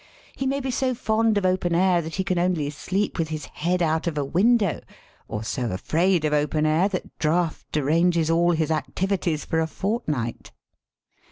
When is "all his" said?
8.31-8.71